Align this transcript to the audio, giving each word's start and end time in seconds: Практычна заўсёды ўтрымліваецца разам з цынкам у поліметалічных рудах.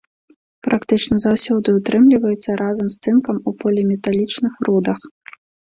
Практычна 0.67 1.15
заўсёды 1.25 1.67
ўтрымліваецца 1.77 2.57
разам 2.63 2.87
з 2.95 3.01
цынкам 3.07 3.37
у 3.53 3.55
поліметалічных 3.61 4.53
рудах. 4.69 4.99